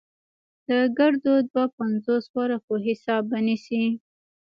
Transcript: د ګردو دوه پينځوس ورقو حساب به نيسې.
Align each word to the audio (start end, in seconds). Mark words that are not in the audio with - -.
د 0.67 0.69
ګردو 0.97 1.33
دوه 1.49 1.65
پينځوس 1.77 2.25
ورقو 2.37 2.75
حساب 2.85 3.23
به 3.31 3.39
نيسې. 3.47 3.83